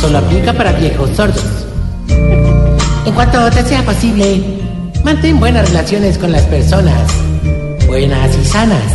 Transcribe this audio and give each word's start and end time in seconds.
Solo 0.00 0.16
aplica 0.16 0.54
para 0.54 0.72
viejos 0.72 1.10
sordos. 1.14 1.44
En 3.04 3.12
cuanto 3.14 3.50
te 3.50 3.62
sea 3.62 3.84
posible, 3.84 4.42
mantén 5.04 5.38
buenas 5.38 5.68
relaciones 5.68 6.16
con 6.16 6.32
las 6.32 6.42
personas, 6.44 7.12
buenas 7.86 8.30
y 8.34 8.44
sanas. 8.46 8.92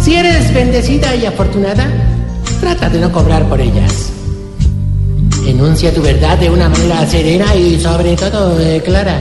Si 0.00 0.14
eres 0.14 0.54
bendecida 0.54 1.16
y 1.16 1.26
afortunada, 1.26 1.84
trata 2.60 2.88
de 2.88 3.00
no 3.00 3.10
cobrar 3.10 3.42
por 3.48 3.60
ellas. 3.60 4.12
Enuncia 5.44 5.92
tu 5.92 6.00
verdad 6.00 6.38
de 6.38 6.48
una 6.48 6.68
manera 6.68 7.04
serena 7.04 7.52
y 7.56 7.80
sobre 7.80 8.14
todo 8.14 8.60
eh, 8.60 8.80
clara. 8.84 9.18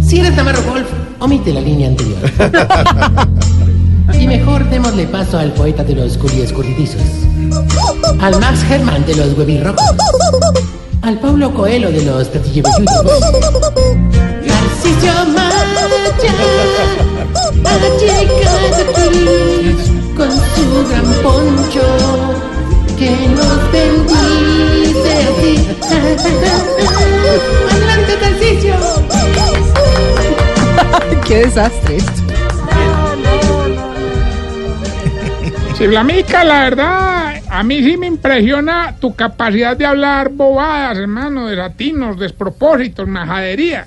Si 0.00 0.20
eres 0.20 0.36
Navarro 0.36 0.62
Golf, 0.62 0.88
omite 1.18 1.52
la 1.52 1.60
línea 1.60 1.88
anterior. 1.88 2.18
y 4.20 4.28
mejor 4.28 4.70
démosle 4.70 5.06
paso 5.08 5.38
al 5.38 5.52
poeta 5.54 5.82
de 5.82 5.96
los 5.96 6.12
escurridizos 6.14 7.27
al 8.20 8.40
Max 8.40 8.64
Herman 8.68 9.04
de 9.06 9.14
los 9.14 9.36
huevirrocos, 9.38 9.84
al 11.02 11.18
Paulo 11.20 11.52
Coelho 11.54 11.90
de 11.90 12.02
los 12.02 12.28
platillebelludos, 12.28 13.20
Narciso 14.44 15.26
Maya 15.34 15.78
ha 17.78 18.22
llegado 18.22 18.76
aquí 18.96 19.74
con 20.16 20.30
su 20.30 20.88
gran 20.88 21.06
poncho 21.22 21.86
que 22.98 23.10
nos 23.28 23.72
bendice 23.72 25.12
así. 25.28 25.52
¡Adelante, 27.70 28.12
Narciso! 28.20 28.76
¡Qué 31.26 31.36
desastre 31.44 31.96
esto! 31.98 32.22
Chiflamica, 35.74 36.42
la 36.42 36.60
verdad, 36.64 37.27
a 37.58 37.64
mí 37.64 37.82
sí 37.82 37.96
me 37.96 38.06
impresiona 38.06 38.94
tu 39.00 39.16
capacidad 39.16 39.76
de 39.76 39.84
hablar 39.84 40.28
bobadas, 40.28 40.96
hermano, 40.96 41.48
de 41.48 41.56
latinos, 41.56 42.16
despropósitos, 42.16 43.08
majadería. 43.08 43.84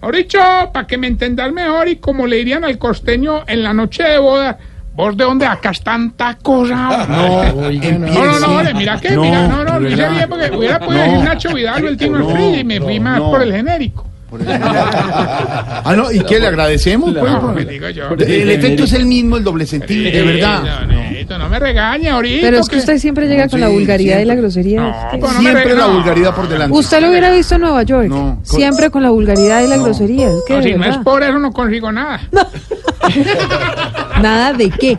Ahora 0.00 0.18
dicho, 0.18 0.40
para 0.72 0.84
que 0.84 0.98
me 0.98 1.06
entendas 1.06 1.52
mejor 1.52 1.86
y 1.86 1.96
como 1.96 2.26
le 2.26 2.38
dirían 2.38 2.64
al 2.64 2.78
costeño 2.78 3.44
en 3.46 3.62
la 3.62 3.72
noche 3.72 4.02
de 4.02 4.18
boda, 4.18 4.58
¿vos 4.96 5.16
de 5.16 5.22
dónde 5.22 5.46
acá 5.46 5.70
tanta 5.80 6.36
cosa? 6.42 7.06
No, 7.08 7.70
no, 7.70 8.24
no, 8.24 8.40
no, 8.40 8.54
vale, 8.56 8.74
mira 8.74 8.98
que, 8.98 9.16
mira, 9.16 9.46
no, 9.46 9.62
no, 9.62 9.78
lo 9.78 9.88
hice 9.88 10.08
bien 10.08 10.28
porque 10.28 10.50
hubiera 10.50 10.80
podido 10.80 11.04
decir 11.04 11.20
Nacho 11.20 11.54
Vidal 11.54 11.84
o 11.84 11.88
el 11.88 11.96
Tino 11.96 12.28
Esprilla 12.28 12.58
y 12.58 12.64
me 12.64 12.80
fui 12.80 12.98
más 12.98 13.20
por 13.20 13.42
el 13.42 13.52
genérico. 13.52 14.11
ah, 14.48 15.94
no, 15.96 16.10
¿y 16.12 16.20
qué 16.20 16.40
le 16.40 16.46
agradecemos? 16.46 17.12
pues? 17.12 17.32
No, 17.32 17.52
me 17.52 17.64
digo 17.64 17.88
yo. 17.90 18.10
el 18.10 18.50
efecto 18.50 18.84
es 18.84 18.92
el 18.92 19.06
mismo, 19.06 19.36
el 19.36 19.44
doble 19.44 19.66
sentido, 19.66 20.10
de 20.10 20.22
verdad. 20.22 20.86
No, 20.86 20.86
no, 20.86 21.38
no 21.38 21.48
me 21.48 21.58
regañe 21.58 22.10
ahorita. 22.10 22.46
Pero 22.46 22.58
es 22.58 22.68
que 22.68 22.76
usted 22.76 22.98
siempre 22.98 23.28
llega 23.28 23.48
con 23.48 23.60
la 23.60 23.68
vulgaridad 23.68 24.20
y 24.20 24.24
la 24.24 24.34
grosería. 24.34 24.80
No, 24.80 25.18
pues 25.20 25.32
Siempre 25.32 25.64
re- 25.64 25.74
la 25.76 25.86
vulgaridad 25.86 26.34
por 26.34 26.48
delante. 26.48 26.76
Usted 26.76 27.00
lo 27.00 27.10
hubiera 27.10 27.30
visto 27.32 27.54
en 27.54 27.60
Nueva 27.62 27.82
York. 27.82 28.08
No. 28.08 28.40
Siempre 28.42 28.90
con 28.90 29.02
la 29.02 29.10
vulgaridad 29.10 29.62
y 29.62 29.66
la 29.68 29.76
grosería. 29.76 30.28
Es 30.28 30.42
que 30.46 30.54
No, 30.54 30.60
de 30.60 30.72
si 30.72 30.74
no 30.74 30.84
es 30.84 30.98
por 30.98 31.22
eso 31.22 31.38
no 31.38 31.52
consigo 31.52 31.92
nada. 31.92 32.20
Nada 34.22 34.52
de 34.52 34.70
qué. 34.70 34.96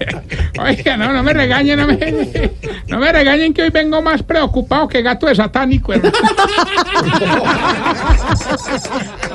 Oiga, 0.59 0.97
no, 0.97 1.13
no 1.13 1.23
me 1.23 1.33
regañen, 1.33 1.79
no 1.79 1.87
me, 1.87 2.51
no 2.87 2.99
me 2.99 3.11
regañen 3.11 3.53
que 3.53 3.61
hoy 3.63 3.69
vengo 3.69 4.01
más 4.01 4.21
preocupado 4.23 4.87
que 4.87 5.01
gato 5.01 5.27
de 5.27 5.35
satánico, 5.35 5.93
hermano. 5.93 6.13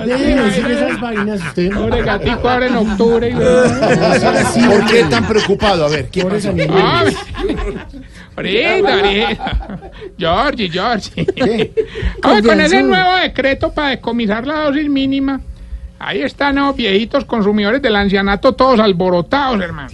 Deje 0.04 0.34
decir 0.36 0.66
esas 0.70 1.00
vainas 1.00 1.40
usted. 1.40 1.70
Pobre 1.72 2.02
gatico 2.02 2.48
ahora 2.48 2.66
en 2.66 2.76
octubre. 2.76 3.30
y- 3.30 4.66
¿Por 4.66 4.86
qué 4.86 5.04
tan 5.10 5.26
preocupado? 5.26 5.86
A 5.86 5.88
ver, 5.88 6.08
¿qué 6.10 6.24
pasa? 6.24 6.52
Ah, 6.70 7.04
Ahorita, 8.36 8.94
ahorita. 8.94 9.80
Georgie, 10.18 10.70
Georgie. 10.70 11.26
¿Qué? 11.26 11.72
Con 12.22 12.60
ese 12.60 12.82
nuevo 12.82 13.16
decreto 13.16 13.72
para 13.72 13.90
decomisar 13.90 14.46
la 14.46 14.60
dosis 14.64 14.88
mínima, 14.88 15.40
ahí 15.98 16.22
están 16.22 16.56
los 16.56 16.76
viejitos 16.76 17.24
consumidores 17.24 17.82
del 17.82 17.96
ancianato 17.96 18.52
todos 18.52 18.80
alborotados, 18.80 19.60
hermano. 19.60 19.88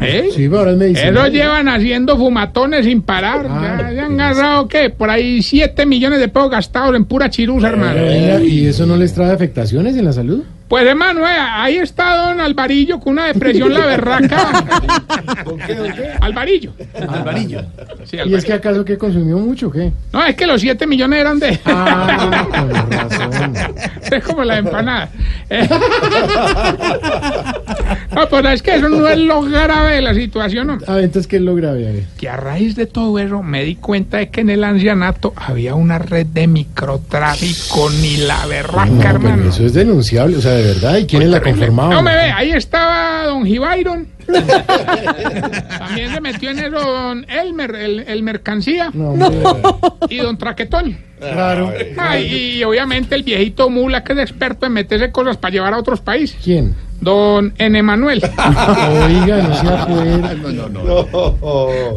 ¿Eh? 0.00 0.28
Sí, 0.34 0.46
ahora 0.46 0.72
es 0.72 0.76
medicina. 0.76 1.08
Eso 1.08 1.26
llevan 1.28 1.68
haciendo 1.68 2.16
fumatones 2.16 2.84
sin 2.84 3.02
parar. 3.02 3.46
Ah, 3.48 3.76
ya, 3.80 3.92
ya 3.92 4.06
han 4.06 4.20
agarrado, 4.20 4.68
¿qué? 4.68 4.90
Por 4.90 5.10
ahí 5.10 5.42
7 5.42 5.86
millones 5.86 6.20
de 6.20 6.28
pesos 6.28 6.50
gastados 6.50 6.94
en 6.94 7.04
pura 7.04 7.30
chirusa, 7.30 7.68
hermano. 7.68 8.02
Venga, 8.02 8.42
¿Y 8.42 8.66
eso 8.66 8.86
no 8.86 8.96
les 8.96 9.12
trae 9.14 9.32
afectaciones 9.32 9.96
en 9.96 10.04
la 10.04 10.12
salud? 10.12 10.42
Pues, 10.68 10.86
hermano, 10.86 11.26
eh, 11.26 11.30
ahí 11.30 11.76
está 11.78 12.14
don 12.16 12.40
Alvarillo 12.40 13.00
con 13.00 13.14
una 13.14 13.26
depresión 13.26 13.72
la 13.72 13.86
berraca. 13.86 14.50
Alvarillo. 16.20 16.72
Alvarillo. 17.08 17.62
Sí, 18.04 18.16
¿Y 18.16 18.18
es 18.20 18.22
Alvarillo. 18.22 18.46
que 18.46 18.52
acaso 18.52 18.84
que 18.84 18.98
consumió 18.98 19.38
mucho 19.38 19.68
o 19.68 19.70
qué? 19.70 19.90
No, 20.12 20.22
es 20.24 20.36
que 20.36 20.46
los 20.46 20.60
7 20.60 20.86
millones 20.86 21.20
eran 21.20 21.38
de... 21.38 21.58
Ah, 21.64 22.46
con 22.58 22.90
razón. 22.90 23.54
Es 24.10 24.24
como 24.24 24.44
la 24.44 24.58
empanada. 24.58 25.08
Eh. 25.48 25.68
No, 28.18 28.28
pues 28.28 28.44
es 28.46 28.62
que 28.62 28.74
eso 28.76 28.88
no 28.88 29.06
es 29.08 29.18
lo 29.18 29.42
grave 29.42 29.94
de 29.96 30.02
la 30.02 30.14
situación, 30.14 30.66
no. 30.66 30.78
Ah, 30.86 30.98
entonces, 31.00 31.26
¿qué 31.26 31.36
es 31.36 31.42
lo 31.42 31.54
grave? 31.54 31.88
A 31.88 31.92
ver. 31.92 32.04
que 32.18 32.28
a 32.28 32.36
raíz 32.36 32.74
de 32.76 32.86
todo 32.86 33.18
eso 33.18 33.42
me 33.42 33.62
di 33.64 33.76
cuenta 33.76 34.16
de 34.18 34.28
que 34.30 34.40
en 34.40 34.50
el 34.50 34.64
ancianato 34.64 35.32
había 35.36 35.74
una 35.74 35.98
red 35.98 36.26
de 36.26 36.46
microtráfico 36.48 37.90
ni 38.00 38.16
la 38.18 38.44
berraca, 38.46 38.84
No, 38.86 38.98
pero 38.98 39.08
hermano. 39.10 39.48
eso 39.50 39.64
es 39.64 39.72
denunciable, 39.74 40.36
o 40.36 40.40
sea, 40.40 40.52
de 40.52 40.64
verdad. 40.64 40.96
¿Y 40.98 41.06
quiénes 41.06 41.28
la 41.28 41.40
conformaban? 41.40 41.92
No 41.94 42.02
me 42.02 42.14
ve, 42.14 42.22
ahí 42.32 42.50
estaba 42.52 43.24
don 43.26 43.44
Gibairon. 43.46 44.06
También 45.78 46.14
se 46.14 46.20
metió 46.20 46.50
en 46.50 46.58
eso 46.58 46.78
don 46.78 47.26
Elmer, 47.28 47.74
el, 47.74 48.00
el 48.00 48.22
mercancía, 48.22 48.90
No, 48.92 49.10
hombre, 49.10 49.38
y 50.08 50.18
don 50.18 50.36
Traquetoño. 50.36 50.96
Claro. 51.18 51.72
Ah, 51.96 52.18
y, 52.18 52.62
obviamente 52.62 53.14
el 53.14 53.22
viejito 53.22 53.70
mula 53.70 54.04
que 54.04 54.12
es 54.12 54.18
experto 54.18 54.66
en 54.66 54.72
meterse 54.72 55.10
cosas 55.10 55.36
para 55.36 55.52
llevar 55.52 55.74
a 55.74 55.78
otros 55.78 56.00
países. 56.00 56.38
¿Quién? 56.42 56.74
Don 57.00 57.54
N. 57.58 57.82
Manuel. 57.82 58.20
Oiga, 58.22 59.42
no 59.42 59.54
sea 59.54 59.86
puer... 59.88 60.38
No, 60.38 60.68
no, 60.68 60.82
no. 60.82 61.04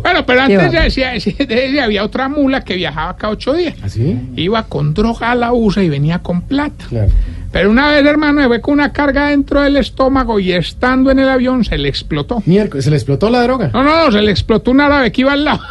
Bueno, 0.02 0.25
pero 0.25 0.41
antes 0.41 0.72
de 0.72 0.88
ese, 0.88 1.46
de 1.46 1.66
ese 1.66 1.81
había 1.81 2.03
otra 2.03 2.30
mula 2.30 2.62
que 2.62 2.75
viajaba 2.75 3.16
cada 3.16 3.34
ocho 3.34 3.53
días. 3.53 3.75
¿Así? 3.81 4.18
Iba 4.36 4.64
con 4.64 4.94
droga 4.94 5.31
a 5.31 5.36
la 5.36 5.53
USA 5.53 5.84
y 5.84 5.90
venía 5.90 6.20
con 6.20 6.41
plata. 6.41 6.86
Claro. 6.90 7.12
Pero 7.51 7.69
una 7.69 7.91
vez, 7.91 8.06
hermano, 8.06 8.47
fue 8.47 8.62
con 8.62 8.75
una 8.75 8.94
carga 8.94 9.28
dentro 9.28 9.62
del 9.62 9.75
estómago 9.78 10.39
y 10.39 10.53
estando 10.53 11.12
en 11.12 11.19
el 11.19 11.28
avión 11.29 11.66
se 11.66 11.78
le 11.78 11.89
explotó. 11.89 12.41
Miércoles, 12.45 12.85
¿se 12.85 12.91
le 12.91 12.95
explotó 12.97 13.29
la 13.29 13.44
droga? 13.44 13.69
No, 13.73 13.84
no, 13.84 14.06
no, 14.06 14.12
se 14.12 14.22
le 14.22 14.31
explotó 14.31 14.72
un 14.72 14.79
árabe 14.81 15.12
que 15.12 15.22
iba 15.22 15.34
al 15.34 15.44
lado. 15.44 15.61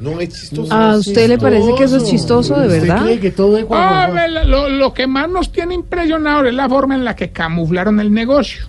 No 0.00 0.20
es 0.20 0.30
chistoso. 0.30 0.72
¿A 0.74 0.96
usted 0.96 1.28
le 1.28 1.38
parece 1.38 1.74
que 1.78 1.84
eso 1.84 1.96
es 1.98 2.04
chistoso, 2.04 2.58
de 2.60 2.66
¿Usted 2.66 2.80
verdad? 2.88 3.02
cree 3.04 3.20
que 3.20 3.30
todo 3.30 3.56
es 3.56 3.64
Ah, 3.70 4.10
lo, 4.46 4.68
lo 4.68 4.92
que 4.92 5.06
más 5.06 5.28
nos 5.30 5.50
tiene 5.52 5.74
impresionados 5.74 6.46
es 6.48 6.54
la 6.54 6.68
forma 6.68 6.94
en 6.96 7.04
la 7.04 7.14
que 7.16 7.30
camuflaron 7.30 8.00
el 8.00 8.12
negocio. 8.12 8.66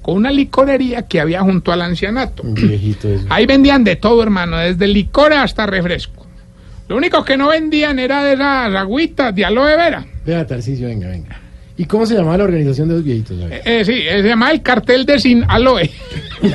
Con 0.00 0.16
una 0.16 0.30
licorería 0.32 1.02
que 1.02 1.20
había 1.20 1.42
junto 1.42 1.70
al 1.70 1.82
ancianato. 1.82 2.42
Un 2.42 2.54
viejito 2.54 3.08
eso. 3.08 3.26
Ahí 3.28 3.44
vendían 3.44 3.84
de 3.84 3.96
todo, 3.96 4.22
hermano, 4.22 4.56
desde 4.56 4.86
licores 4.88 5.38
hasta 5.38 5.66
refresco. 5.66 6.26
Lo 6.88 6.96
único 6.96 7.22
que 7.24 7.36
no 7.36 7.48
vendían 7.48 7.98
era 7.98 8.24
de 8.24 8.32
esas 8.32 8.74
agüitas 8.74 9.34
de 9.34 9.44
aloe 9.44 9.76
vera. 9.76 10.04
Vea, 10.24 10.46
Tarcisio, 10.46 10.88
venga, 10.88 11.08
venga. 11.08 11.38
¿Y 11.80 11.86
cómo 11.86 12.04
se 12.04 12.14
llamaba 12.14 12.36
la 12.36 12.44
organización 12.44 12.88
de 12.88 12.94
los 12.96 13.04
viejitos? 13.04 13.38
Ver. 13.38 13.62
Eh, 13.64 13.82
sí, 13.86 13.94
eh, 14.06 14.20
se 14.20 14.28
llama 14.28 14.50
el 14.50 14.60
cartel 14.60 15.06
de 15.06 15.18
sin 15.18 15.44
aloe. 15.48 15.90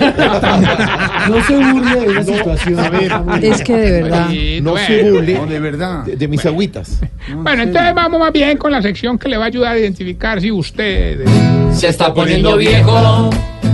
No 1.27 1.43
se 1.43 1.55
burle 1.57 1.99
de 2.01 2.13
la 2.13 2.23
situación. 2.23 2.79
A 2.79 2.89
ver, 2.91 3.11
Es 3.41 3.63
que 3.63 3.75
de 3.75 4.03
verdad. 4.03 4.29
No 4.61 4.71
bueno, 4.71 4.87
se 4.87 5.09
burle 5.11 5.33
No, 5.33 5.45
de 5.47 5.59
verdad. 5.59 6.03
de, 6.05 6.15
de 6.15 6.27
mis 6.27 6.45
agüitas. 6.45 7.01
Bueno, 7.37 7.63
entonces 7.63 7.95
vamos 7.95 8.19
más 8.19 8.31
bien 8.31 8.55
con 8.59 8.71
la 8.71 8.83
sección 8.83 9.17
que 9.17 9.27
le 9.27 9.37
va 9.37 9.45
a 9.45 9.47
ayudar 9.47 9.73
a 9.73 9.79
identificar 9.79 10.39
si 10.41 10.51
usted... 10.51 11.25
Se 11.73 11.87
está 11.87 12.13
poniendo 12.13 12.55
viejo. 12.57 13.31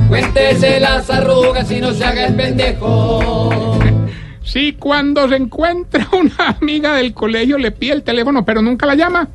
Cuéntese 0.08 0.80
las 0.80 1.10
arrugas 1.10 1.70
y 1.70 1.82
no 1.82 1.92
se 1.92 2.06
haga 2.06 2.28
el 2.28 2.34
pendejo. 2.36 3.78
Si 4.44 4.74
cuando 4.74 5.30
se 5.30 5.36
encuentra 5.36 6.08
una 6.14 6.58
amiga 6.60 6.96
del 6.96 7.14
colegio 7.14 7.58
le 7.60 7.72
pide 7.72 7.94
el 7.94 8.04
teléfono 8.04 8.44
pero 8.44 8.62
nunca 8.62 8.86
la 8.88 8.96
llama. 8.96 9.30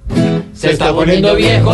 Se 0.56 0.70
está 0.70 0.92
poniendo 0.92 1.34
viejo. 1.34 1.72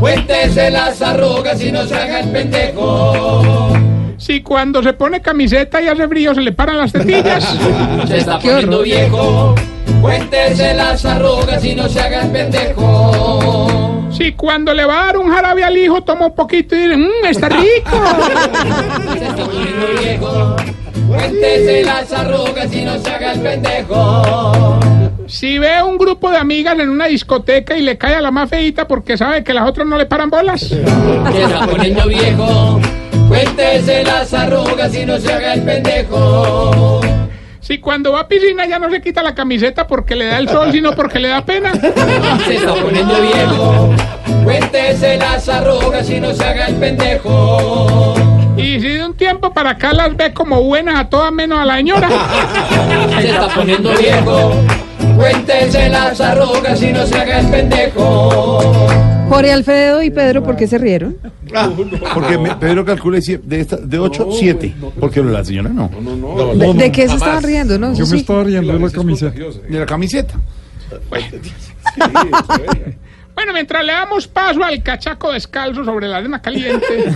Cuéntese 0.00 0.70
las 0.70 1.00
arrugas 1.00 1.62
y 1.62 1.70
no 1.70 1.84
se 1.84 1.94
haga 1.94 2.20
el 2.20 2.30
pendejo. 2.30 3.72
Si 4.18 4.42
cuando 4.42 4.82
se 4.82 4.92
pone 4.92 5.22
camiseta 5.22 5.80
y 5.80 5.86
hace 5.88 6.08
frío 6.08 6.34
se 6.34 6.40
le 6.40 6.52
paran 6.52 6.78
las 6.78 6.92
tetillas. 6.92 7.56
Se 8.08 8.18
está 8.18 8.38
poniendo 8.38 8.82
viejo. 8.82 9.54
Cuéntese 10.00 10.74
las 10.74 11.04
arrugas 11.04 11.64
y 11.64 11.74
no 11.76 11.88
se 11.88 12.00
haga 12.00 12.22
el 12.22 12.30
pendejo. 12.30 14.10
Si 14.10 14.32
cuando 14.32 14.74
le 14.74 14.84
va 14.84 15.02
a 15.02 15.06
dar 15.06 15.18
un 15.18 15.30
jarabe 15.30 15.62
al 15.64 15.76
hijo 15.76 16.02
toma 16.02 16.26
un 16.26 16.34
poquito 16.34 16.74
y 16.74 16.80
dice, 16.80 16.96
mmm, 16.96 17.26
está 17.28 17.48
rico. 17.48 17.62
Se 19.18 19.24
está 19.24 19.44
poniendo 19.44 19.86
viejo. 20.00 20.56
Cuéntese 21.08 21.84
las 21.84 22.12
arrugas 22.12 22.72
y 22.72 22.84
no 22.84 22.98
se 22.98 23.10
haga 23.10 23.32
el 23.32 23.40
pendejo. 23.40 24.80
Si 25.32 25.58
ve 25.58 25.82
un 25.82 25.96
grupo 25.96 26.30
de 26.30 26.36
amigas 26.36 26.78
en 26.78 26.90
una 26.90 27.06
discoteca 27.06 27.74
y 27.74 27.80
le 27.80 27.96
cae 27.96 28.16
a 28.16 28.20
la 28.20 28.30
más 28.30 28.50
feita 28.50 28.86
porque 28.86 29.16
sabe 29.16 29.42
que 29.42 29.54
las 29.54 29.66
otras 29.66 29.86
no 29.86 29.96
le 29.96 30.04
paran 30.04 30.28
bolas. 30.28 30.60
Se 30.60 31.42
está 31.42 31.66
poniendo 31.66 32.06
viejo. 32.06 32.78
Cuéntese 33.28 34.04
las 34.04 34.34
arrugas 34.34 34.94
y 34.94 35.06
no 35.06 35.18
se 35.18 35.32
haga 35.32 35.54
el 35.54 35.62
pendejo. 35.62 37.00
Si 37.60 37.78
cuando 37.78 38.12
va 38.12 38.20
a 38.20 38.28
piscina 38.28 38.66
ya 38.66 38.78
no 38.78 38.90
se 38.90 39.00
quita 39.00 39.22
la 39.22 39.34
camiseta 39.34 39.86
porque 39.86 40.16
le 40.16 40.26
da 40.26 40.36
el 40.36 40.50
sol, 40.50 40.70
sino 40.70 40.92
porque 40.92 41.18
le 41.18 41.28
da 41.28 41.42
pena. 41.42 41.72
Se 42.46 42.56
está 42.56 42.74
poniendo 42.74 43.14
viejo. 43.22 43.94
Cuéntese 44.44 45.16
las 45.16 45.48
arrugas 45.48 46.10
y 46.10 46.20
no 46.20 46.34
se 46.34 46.44
haga 46.44 46.66
el 46.66 46.74
pendejo. 46.74 48.14
Y 48.58 48.80
si 48.80 48.88
de 48.88 49.06
un 49.06 49.16
tiempo 49.16 49.50
para 49.54 49.70
acá 49.70 49.94
las 49.94 50.14
ve 50.14 50.34
como 50.34 50.62
buenas 50.62 51.00
a 51.00 51.08
todas 51.08 51.32
menos 51.32 51.58
a 51.58 51.64
la 51.64 51.76
señora. 51.76 52.08
Se 53.18 53.30
está 53.30 53.48
poniendo 53.48 53.96
viejo. 53.96 54.52
Cuéntese 55.16 55.88
las 55.88 56.20
arrugas 56.20 56.82
y 56.82 56.92
no 56.92 57.06
se 57.06 57.16
haga 57.18 57.40
el 57.40 57.46
pendejo. 57.48 58.60
Jorge 59.28 59.52
Alfredo 59.52 60.02
y 60.02 60.10
Pedro, 60.10 60.42
¿por 60.42 60.56
qué 60.56 60.66
se 60.66 60.78
rieron? 60.78 61.16
Porque 62.14 62.38
me- 62.38 62.54
Pedro 62.56 62.84
calcula 62.84 63.18
y 63.18 63.36
de, 63.42 63.60
esta, 63.60 63.76
de 63.76 63.98
8, 63.98 64.28
7. 64.30 64.74
Porque 65.00 65.22
la 65.22 65.44
señora 65.44 65.70
no. 65.70 65.88
¿De, 66.54 66.74
de 66.74 66.92
qué 66.92 67.08
se 67.08 67.14
estaban 67.14 67.42
riendo? 67.42 67.78
No, 67.78 67.92
Eso 67.92 68.04
sí. 68.06 68.16
estaba 68.18 68.44
riendo 68.44 68.72
de 68.72 68.78
la 68.78 68.90
camiseta. 68.90 69.34
De 69.68 69.78
la 69.78 69.86
camiseta. 69.86 70.34
Bueno, 73.34 73.54
mientras 73.54 73.82
le 73.84 73.92
damos 73.92 74.28
paso 74.28 74.62
al 74.62 74.82
cachaco 74.82 75.32
descalzo 75.32 75.82
sobre 75.84 76.06
la 76.06 76.18
arena 76.18 76.42
caliente, 76.42 76.84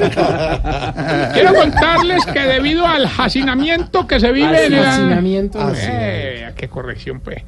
quiero 1.35 1.55
contarles 1.55 2.25
que 2.25 2.41
debido 2.41 2.87
al 2.87 3.07
hacinamiento 3.19 4.07
que 4.07 4.19
se 4.19 4.33
vive 4.33 4.67
en 4.67 4.73
el... 4.73 4.85
Hacinamiento. 4.85 5.59
Eh, 5.77 6.53
qué 6.57 6.69
corrección, 6.69 7.21
pues. 7.21 7.43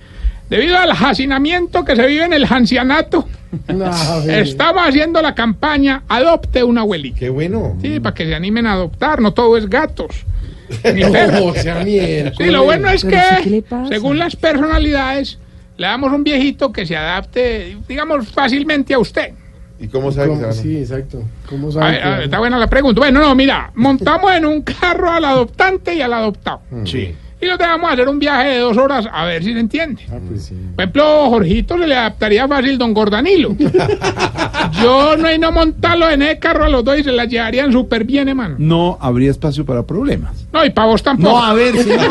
Debido 0.48 0.78
al 0.78 0.90
hacinamiento 0.92 1.84
que 1.84 1.94
se 1.94 2.06
vive 2.06 2.24
en 2.24 2.32
el 2.32 2.44
ancianato, 2.44 3.28
No, 3.68 3.90
estamos 4.28 4.82
haciendo 4.86 5.20
la 5.22 5.34
campaña 5.34 6.02
Adopte 6.08 6.62
una 6.64 6.82
abuelita. 6.82 7.18
Qué 7.18 7.28
bueno. 7.30 7.76
Sí, 7.82 8.00
para 8.00 8.14
que 8.14 8.24
se 8.26 8.34
animen 8.34 8.66
a 8.66 8.72
adoptar, 8.72 9.20
no 9.20 9.32
todo 9.32 9.56
es 9.56 9.68
gatos. 9.68 10.24
Ni 10.94 11.02
perros. 11.04 11.56
No, 11.56 11.62
sea 11.62 11.82
miércoles. 11.84 12.34
Sí, 12.38 12.44
lo 12.46 12.64
bueno 12.64 12.88
es 12.90 13.04
Pero 13.04 13.16
sí, 13.42 13.50
¿qué 13.50 13.62
que, 13.62 13.88
según 13.88 14.18
las 14.18 14.36
personalidades, 14.36 15.38
le 15.76 15.86
damos 15.86 16.12
un 16.12 16.24
viejito 16.24 16.72
que 16.72 16.84
se 16.86 16.96
adapte, 16.96 17.76
digamos, 17.88 18.28
fácilmente 18.28 18.94
a 18.94 18.98
usted. 18.98 19.32
¿Y 19.80 19.86
cómo 19.86 20.10
sabe 20.10 20.30
que 20.30 20.34
se 20.36 20.40
¿Cómo? 20.42 20.52
Sí, 20.54 20.76
exacto. 20.78 21.22
¿Cómo 21.48 21.68
A 21.68 21.72
saben 21.72 21.92
ver, 21.92 22.02
que- 22.02 22.08
a 22.08 22.10
ver, 22.16 22.22
está 22.24 22.38
buena 22.40 22.58
la 22.58 22.66
pregunta. 22.66 23.00
Bueno, 23.00 23.20
no, 23.20 23.34
mira, 23.34 23.70
montamos 23.76 24.32
en 24.34 24.44
un 24.44 24.62
carro 24.62 25.10
al 25.10 25.24
adoptante 25.24 25.94
y 25.94 26.00
al 26.02 26.12
adoptado. 26.12 26.60
Sí. 26.84 27.14
Y 27.40 27.46
los 27.46 27.56
dejamos 27.56 27.92
hacer 27.92 28.08
un 28.08 28.18
viaje 28.18 28.48
de 28.48 28.58
dos 28.58 28.76
horas 28.76 29.06
a 29.12 29.24
ver 29.24 29.44
si 29.44 29.52
se 29.52 29.60
entiende. 29.60 30.02
Ah, 30.10 30.16
pues 30.28 30.46
sí. 30.46 30.54
Por 30.74 30.82
ejemplo, 30.82 31.30
Jorgito 31.30 31.78
se 31.78 31.86
le 31.86 31.94
adaptaría 31.96 32.48
fácil 32.48 32.76
Don 32.78 32.92
Gordanilo. 32.92 33.54
Yo 34.82 35.16
no 35.16 35.28
hay 35.28 35.38
no 35.38 35.52
montarlo 35.52 36.10
en 36.10 36.22
el 36.22 36.38
carro 36.40 36.64
a 36.64 36.68
los 36.68 36.82
dos 36.84 36.98
y 36.98 37.04
se 37.04 37.12
la 37.12 37.26
llevarían 37.26 37.70
súper 37.72 38.02
bien, 38.04 38.28
hermano. 38.28 38.56
No 38.58 38.98
habría 39.00 39.30
espacio 39.30 39.64
para 39.64 39.84
problemas. 39.84 40.46
No, 40.52 40.64
y 40.64 40.70
para 40.70 40.88
vos 40.88 41.00
tampoco. 41.02 41.30
No, 41.30 41.44
a 41.44 41.54
ver, 41.54 41.76
señor. 41.76 42.00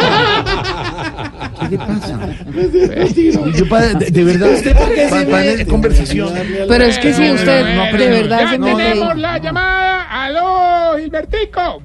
¿Qué 1.59 1.69
le 1.69 1.77
pasa? 1.77 2.19
Yo 3.55 3.67
pa- 3.67 3.81
de, 3.81 4.11
de 4.11 4.23
verdad, 4.23 4.49
usted 4.53 4.73
para, 4.73 5.25
para 5.29 5.65
conversación. 5.65 6.29
Pero 6.67 6.83
es 6.85 6.97
que 6.99 7.13
si 7.13 7.29
usted 7.31 7.65
de 7.97 8.07
verdad 8.09 8.39
ya 8.41 8.49
se 8.51 8.59
mete 8.59 8.83
tenemos 8.83 9.17
la 9.17 9.37
llamada. 9.39 10.03
Aló, 10.23 10.97
Gilbertico. 10.99 11.81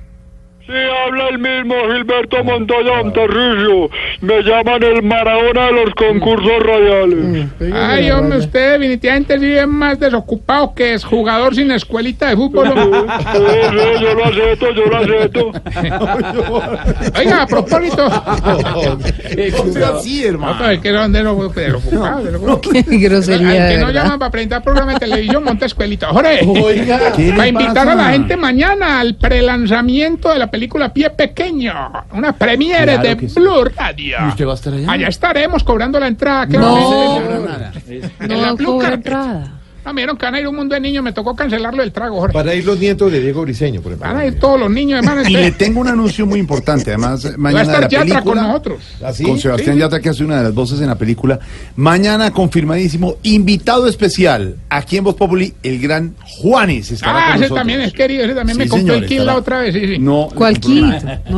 Sí, 0.65 0.73
habla 1.07 1.29
el 1.31 1.39
mismo 1.39 1.75
Gilberto 1.93 2.45
Montoya 2.45 3.03
Monterricio. 3.03 3.91
Me 4.21 4.43
llaman 4.43 4.83
el 4.85 5.03
Maradona 5.03 5.67
de 5.67 5.73
los 5.73 5.95
concursos 5.97 6.63
radiales. 6.63 7.47
Pégale 7.59 7.85
Ay, 7.85 8.11
hombre, 8.13 8.39
usted 8.39 8.73
definitivamente 8.75 9.39
sí 9.41 9.53
es 9.55 9.67
más 9.67 9.99
desocupado 9.99 10.73
que 10.73 10.95
es 10.95 11.05
jugador 11.05 11.55
sin 11.57 11.73
escuelita 11.73 12.29
de 12.29 12.37
fútbol. 12.37 12.69
Sí, 12.69 12.75
sí, 13.43 14.03
yo 14.03 14.15
lo 14.15 14.25
acepto, 14.25 14.73
yo 14.73 14.87
lo 14.87 14.97
acepto. 14.99 15.53
Oiga, 17.19 17.43
a 17.43 17.47
propósito. 17.47 18.09
No 19.33 19.87
así, 19.87 20.23
No, 20.23 20.29
hermano. 20.29 20.71
es 20.71 20.81
que 20.81 20.93
son 20.93 21.13
de 21.13 21.23
los 21.23 21.55
desocupado, 21.55 22.61
Qué 22.61 22.85
Al 22.89 22.99
grosería, 23.01 23.69
que 23.69 23.75
de 23.77 23.79
no 23.79 23.91
llaman 23.91 24.19
para 24.19 24.31
presentar 24.31 24.63
programa 24.63 24.93
de 24.95 24.99
televisión, 25.01 25.43
monta 25.43 25.67
escuelita. 25.67 26.09
Jorge, 26.09 26.41
Oiga. 26.47 27.13
¿Qué 27.17 27.23
le 27.23 27.33
para 27.33 27.49
invitar 27.49 27.89
a 27.89 27.95
la 27.95 28.05
gente 28.11 28.37
mañana 28.37 29.01
al 29.01 29.15
prelanzamiento 29.17 30.31
de 30.33 30.39
la 30.39 30.51
película 30.53 30.93
Pie 30.93 31.09
Pequeño, 31.09 31.91
una 32.13 32.35
premiere 32.35 32.93
Claro 32.93 33.09
de 33.09 33.17
que 33.17 33.29
sí. 33.31 33.41
Blue 33.41 33.65
Radio. 33.75 34.19
¿Y 34.27 34.29
usted 34.29 34.47
va 34.47 34.53
a 34.53 34.55
estar 34.55 34.75
allá? 34.75 34.93
Allá 34.93 35.09
estaremos 35.09 35.65
cobrando 35.65 35.99
la 35.99 36.09
entrada. 36.09 36.47
¿qué 36.47 36.59
No. 36.59 37.17
En 38.21 38.43
la 38.43 38.53
No 38.53 39.62
No, 39.85 39.93
me 39.93 40.03
dieron 40.03 40.17
que 40.17 40.25
van 40.27 40.35
a 40.37 40.41
ir 40.41 40.47
un 40.47 40.55
mundo 40.55 40.75
de 40.75 40.81
niños, 40.81 41.03
me 41.03 41.13
tocó 41.13 41.35
cancelarlo 41.35 41.83
el 41.83 41.91
trago, 41.91 42.21
Jorge. 42.21 42.37
Van 42.37 42.49
a 42.49 42.55
ir 42.55 42.65
los 42.65 42.79
nietos 42.79 43.11
de 43.11 43.21
Diego 43.21 43.43
Briseño, 43.43 43.81
por 43.83 43.93
ejemplo. 43.93 44.09
Van 44.13 44.21
a 44.23 44.27
ir 44.27 44.39
todos 44.39 44.61
los 44.61 44.71
niños, 44.71 44.99
hermano. 45.01 45.29
Y 45.29 45.33
le 45.33 45.51
tengo 45.53 45.81
un 45.81 45.89
anuncio 45.89 46.25
muy 46.25 46.39
importante, 46.39 46.91
además, 46.91 47.27
Va 47.27 47.31
a 47.35 47.37
mañana 47.37 47.59
de 47.65 47.65
estar 47.65 47.81
la 47.83 47.89
Yatra 47.89 48.23
con 48.23 48.33
película. 48.35 48.43
nosotros. 48.43 48.83
¿Así? 49.05 49.25
Con 49.25 49.39
Sebastián 49.41 49.75
Sí. 49.77 49.81
Yatra, 49.81 50.01
que 50.01 50.09
hace 50.09 50.25
una 50.25 50.37
de 50.39 50.43
las 50.45 50.55
voces 50.55 50.81
en 50.81 50.87
la 50.87 50.95
película. 50.97 51.41
Mañana, 51.77 52.31
confirmadísimo, 52.31 53.17
invitado 53.25 53.89
especial, 53.89 54.57
aquí 54.69 54.99
en 54.99 55.05
Voz 55.05 55.17
Populi, 55.17 55.53
el 55.63 55.81
gran 55.81 56.15
Juanes 56.25 56.91
estará 56.93 57.13
Ah, 57.13 57.23
con 57.23 57.31
ese 57.31 57.39
nosotros. 57.41 57.59
también 57.59 57.81
es 57.81 57.93
querido, 57.93 58.25
ese 58.25 58.35
también 58.35 58.57
Sí, 58.59 58.63
me 58.65 58.69
compró 58.69 58.95
el 58.95 59.07
kit 59.07 59.19
la 59.21 59.37
otra 59.37 59.61
vez, 59.63 59.75
sí, 59.75 59.81
sí. 59.87 59.99
No, 59.99 60.29
¿Cuál 60.35 60.55
no 60.55 60.61
kit? 60.61 60.85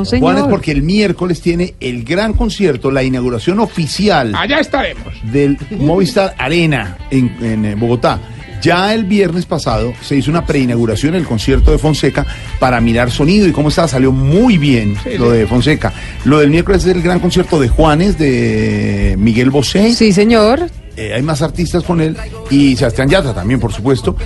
Señor. 0.05 0.21
Juanes, 0.21 0.45
porque 0.51 0.71
el 0.73 0.83
miércoles 0.83 1.41
tiene 1.41 1.75
el 1.81 2.05
gran 2.05 2.35
concierto, 2.35 2.91
la 2.91 3.03
inauguración 3.03 3.59
oficial 3.61 4.35
Allá 4.35 4.59
estaremos. 4.61 5.05
del 5.33 5.57
Movistar 5.79 6.35
Arena 6.37 6.99
en, 7.11 7.35
en, 7.41 7.65
eh, 7.65 7.75
Bogotá. 7.75 8.21
Ya 8.65 8.95
el 8.95 9.05
viernes 9.05 9.45
pasado 9.45 9.93
se 10.01 10.17
hizo 10.17 10.31
una 10.31 10.47
preinauguración, 10.47 11.15
el 11.15 11.27
concierto 11.27 11.71
de 11.71 11.77
Fonseca, 11.77 12.27
para 12.59 12.81
mirar 12.81 13.11
sonido 13.11 13.47
y 13.47 13.53
cómo 13.53 13.69
estaba. 13.69 13.89
Salió 13.89 14.11
muy 14.11 14.57
bien 14.57 14.97
Sí, 15.05 15.19
lo 15.19 15.31
de 15.31 15.47
Fonseca. 15.47 15.93
Lo 16.25 16.39
del 16.39 16.49
miércoles 16.49 16.83
es 16.87 16.97
el 16.97 17.03
gran 17.03 17.21
concierto 17.21 17.61
de 17.61 17.69
Juanes, 17.69 18.17
de 18.17 19.17
Miguel 19.19 19.51
Bosé. 19.51 19.93
Sí, 19.93 20.15
señor. 20.15 20.71
Eh, 20.97 21.13
hay 21.13 21.23
más 21.23 21.43
artistas 21.43 21.83
con 21.83 22.01
él 22.01 22.17
y 22.51 22.77
Sebastián 22.77 23.09
Yatra 23.09 23.35
también, 23.35 23.59
por 23.59 23.73
supuesto. 23.73 24.17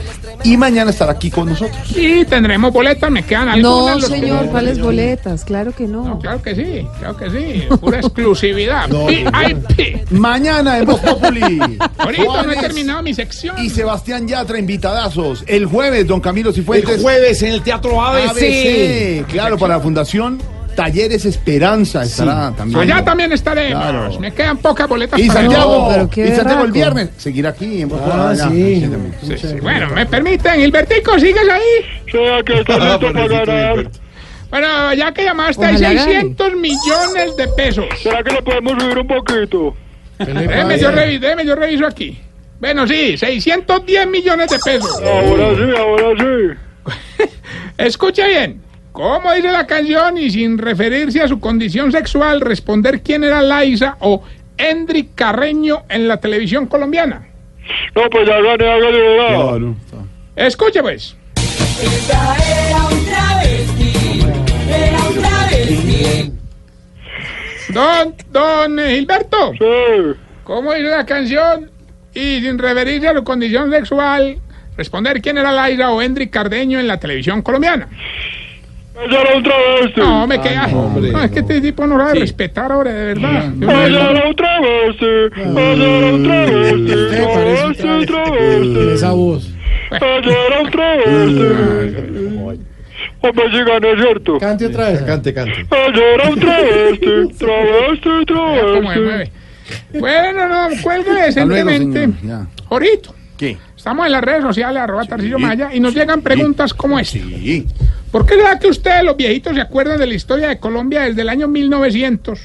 Y 0.45 0.57
mañana 0.57 0.91
estará 0.91 1.13
aquí 1.13 1.31
con 1.31 1.49
nosotros. 1.49 1.77
Sí, 1.93 2.25
tendremos 2.29 2.73
boletas, 2.73 3.11
me 3.11 3.23
quedan 3.25 3.49
algunas. 3.49 3.63
No, 3.95 3.95
los 4.01 4.11
que- 4.11 4.21
señor, 4.21 4.47
¿cuáles 4.49 4.79
boletas? 4.81 5.45
Claro 5.45 5.73
que 5.75 5.87
No, 5.87 6.05
no. 6.05 6.19
claro 6.19 6.43
que 6.43 6.55
sí, 6.55 6.87
claro 6.99 7.17
que 7.17 7.31
sí. 7.31 7.63
Pura 7.81 7.99
exclusividad. 8.01 8.89
VIP. 8.89 10.11
Mañana 10.13 10.79
en 10.79 10.85
Voz 10.85 11.01
Populi. 11.01 11.59
Ahorita 11.99 12.43
no 12.43 12.53
he 12.53 12.57
terminado 12.57 13.03
mi 13.03 13.15
sección. 13.15 13.57
Y 13.65 13.71
Sebastián 13.71 14.29
Yatra, 14.29 14.59
invitadazos. 14.59 15.45
El 15.47 15.67
jueves, 15.67 16.07
don 16.07 16.21
Camilo 16.21 16.53
Cifuentes. 16.53 16.97
El 16.97 17.01
jueves 17.03 17.43
en 17.43 17.53
el 17.53 17.63
Teatro 17.63 18.01
ABC. 18.03 18.31
ABC. 18.31 19.27
Claro, 19.27 19.57
para 19.59 19.77
la 19.77 19.81
Fundación 19.81 20.39
Talleres 20.79 21.25
Esperanza 21.25 22.05
estará 22.05 22.53
también. 22.57 22.79
Allá 22.81 23.05
también 23.05 23.33
estaremos. 23.33 23.83
Claro. 23.83 24.21
Me 24.21 24.33
quedan 24.33 24.59
pocas 24.59 24.89
boletas 24.89 25.19
Y 25.19 25.27
para 25.27 25.41
Santiago, 25.41 25.89
No, 25.91 26.09
y 26.25 26.29
Santiago 26.37 26.65
el 26.65 26.71
viernes. 26.71 27.11
Seguirá 27.17 27.49
aquí 27.51 27.83
en. 27.83 27.91
Ah, 27.93 28.33
sí. 28.37 28.89
Sí, 29.27 29.39
sí. 29.39 29.55
Bueno, 29.61 29.89
me 29.93 30.07
permiten, 30.07 30.61
Gilbertico, 30.61 31.19
¿sigues 31.19 31.49
ahí? 31.51 32.11
Sea 32.13 32.43
que 32.45 32.61
está 32.61 32.79
listo 32.79 33.13
para 33.13 33.45
ganar. 33.45 33.91
Bueno, 34.51 34.95
ya 34.95 35.13
que 35.13 35.25
llamaste, 35.25 35.67
hay 35.67 35.75
Ojalá 35.75 35.89
gane. 35.95 36.05
600 36.13 36.53
millones 36.55 37.37
de 37.37 37.49
pesos. 37.49 37.85
¿Será 38.01 38.23
que 38.23 38.33
le 38.35 38.43
podemos 38.43 38.81
subir 38.81 38.99
un 38.99 39.07
poquito? 39.09 39.77
¿Qué 40.19 40.33
le 40.33 40.47
Déjeme 40.47 40.79
yo, 40.79 40.91
pasa? 40.91 41.05
revi- 41.07 41.19
déjeme 41.19 41.45
yo 41.45 41.55
reviso 41.57 41.87
aquí. 41.87 42.21
Bueno, 42.61 42.87
sí, 42.87 43.19
610 43.19 44.07
millones 44.07 44.49
de 44.49 44.59
pesos. 44.61 44.91
Ahora 45.03 45.55
sí, 45.57 45.77
ahora 45.77 46.57
sí. 47.19 47.25
Escuche 47.79 48.27
bien. 48.29 48.63
¿Cómo 48.93 49.33
dice 49.33 49.53
la 49.53 49.67
canción 49.67 50.19
y 50.19 50.31
sin 50.31 50.59
referirse 50.59 51.23
a 51.23 51.29
su 51.29 51.39
condición 51.41 51.93
sexual 51.93 52.41
responder 52.41 53.03
quién 53.03 53.23
era 53.25 53.43
Laisa 53.43 53.97
o 54.01 54.23
Endri 54.57 55.11
Carreño 55.15 55.85
en 55.89 56.09
la 56.09 56.19
televisión 56.19 56.67
colombiana? 56.67 57.29
No, 57.95 58.09
pues 58.11 58.27
ya 58.27 58.41
gané, 58.41 58.71
hágale, 58.71 58.99
¿verdad? 59.01 59.29
Claro. 59.29 59.77
Escuche 60.37 60.83
pues. 60.83 61.17
Don, 67.69 68.15
don 68.33 68.79
eh, 68.79 68.95
Gilberto, 68.97 69.53
Sí. 69.53 70.19
¿cómo 70.45 70.73
dice 70.73 70.89
la 70.89 71.05
canción? 71.05 71.71
Y 72.15 72.41
sin 72.41 72.59
referirse 72.59 73.09
a 73.09 73.15
su 73.15 73.23
condición 73.23 73.71
sexual, 73.71 74.39
responder 74.77 75.21
quién 75.21 75.39
era 75.39 75.53
Laisa 75.53 75.91
o 75.91 76.01
Endri 76.01 76.29
Cardeño 76.29 76.81
en 76.81 76.89
la 76.89 76.99
televisión 76.99 77.43
colombiana. 77.43 77.89
Ella 79.07 79.21
era 79.23 79.37
un 79.37 79.43
travesti. 79.43 80.01
No, 80.01 80.27
me 80.27 80.41
queda. 80.41 80.67
hombre, 80.67 81.13
no, 81.13 81.23
es 81.23 81.31
que 81.31 81.39
este 81.41 81.61
tipo 81.61 81.87
no 81.87 81.97
lo 81.97 82.05
sabe 82.07 82.21
respetar 82.21 82.73
ahora, 82.73 82.93
de 82.93 83.05
verdad. 83.15 83.45
No- 83.55 83.71
Ella 83.71 84.11
era 84.11 84.29
un 84.29 84.35
travesti. 84.35 85.07
Ella 85.37 85.99
era 85.99 86.15
un 86.15 86.23
travesti. 86.25 86.95
Travesti, 87.23 88.07
travesti. 88.07 88.89
Esa 88.95 89.13
voz. 89.13 89.51
Ella 89.91 90.37
era 90.49 90.61
un 90.63 90.71
travesti. 90.71 92.65
Hombre, 93.21 93.45
sí 93.51 93.59
gané, 93.65 93.97
¿cierto? 94.03 94.39
Cante 94.39 94.67
otra 94.67 94.91
vez. 94.91 95.03
Cante, 95.03 95.35
cante. 95.35 95.53
Ella 95.71 96.05
era 96.15 96.31
un 96.31 96.39
travesti. 96.41 97.07
Travesti, 97.39 98.09
Vea 98.09 98.17
cómo 98.19 98.19
se 98.19 98.25
travesti. 98.27 99.01
mueve. 99.01 99.31
Bueno, 100.01 100.49
no, 100.49 100.69
luego, 100.71 101.15
decentemente. 101.15 102.09
Jorito, 102.69 103.15
¿Qué? 103.37 103.57
estamos 103.77 104.07
en 104.07 104.13
las 104.13 104.23
redes 104.25 104.43
sociales, 104.43 104.83
arroba 104.83 105.05
Tarcillo 105.05 105.39
Maya, 105.39 105.71
y 105.73 105.81
nos 105.81 105.95
llegan 105.95 106.23
preguntas 106.23 106.73
como 106.75 106.99
esta. 106.99 107.19
Sí. 107.19 107.67
¿Por 108.11 108.25
qué 108.27 108.35
será 108.37 108.59
que 108.59 108.69
ustedes, 108.69 109.05
los 109.05 109.17
viejitos, 109.17 109.55
se 109.55 109.61
acuerdan 109.61 109.99
de 109.99 110.07
la 110.07 110.15
historia 110.15 110.49
de 110.49 110.59
Colombia 110.59 111.03
desde 111.03 111.23
el 111.23 111.29
año 111.29 111.47
1900? 111.49 112.39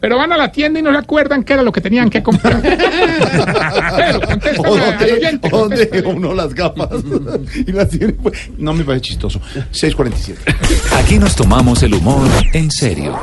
Pero 0.00 0.16
van 0.16 0.32
a 0.32 0.36
la 0.36 0.50
tienda 0.50 0.80
y 0.80 0.82
no 0.82 0.90
se 0.90 0.98
acuerdan 0.98 1.44
qué 1.44 1.52
era 1.52 1.62
lo 1.62 1.70
que 1.70 1.80
tenían 1.80 2.10
que 2.10 2.22
comprar. 2.24 2.60
Pero 2.62 4.20
¿O 4.58 4.76
dónde, 4.76 5.12
oyente. 5.12 5.48
o 5.52 5.58
dónde 5.58 6.02
uno 6.04 6.34
las 6.34 6.52
gafas? 6.54 6.88
y 7.54 7.70
las 7.70 7.88
tiene. 7.88 8.12
pues, 8.14 8.50
No 8.58 8.72
me 8.74 8.82
parece 8.84 9.02
chistoso. 9.02 9.40
647. 9.70 10.56
Aquí 10.96 11.18
nos 11.18 11.36
tomamos 11.36 11.84
el 11.84 11.94
humor 11.94 12.28
en 12.52 12.70
serio. 12.72 13.16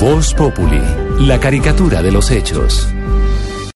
Voz 0.00 0.32
Populi, 0.32 0.80
la 1.20 1.38
caricatura 1.38 2.02
de 2.02 2.12
los 2.12 2.30
hechos. 2.30 2.88